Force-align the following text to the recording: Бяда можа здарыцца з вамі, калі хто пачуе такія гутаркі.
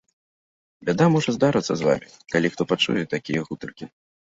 Бяда 0.89 1.05
можа 1.15 1.35
здарыцца 1.35 1.73
з 1.83 1.89
вамі, 1.89 2.09
калі 2.33 2.47
хто 2.57 2.69
пачуе 2.73 3.03
такія 3.15 3.39
гутаркі. 3.53 3.85